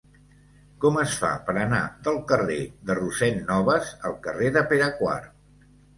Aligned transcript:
Com 0.85 0.95
es 1.01 1.17
fa 1.23 1.29
per 1.49 1.53
anar 1.65 1.81
del 2.07 2.17
carrer 2.31 2.57
de 2.89 2.95
Rossend 3.01 3.45
Nobas 3.51 3.93
al 4.11 4.19
carrer 4.25 4.51
de 4.57 4.65
Pere 4.73 4.89
IV? 4.95 5.69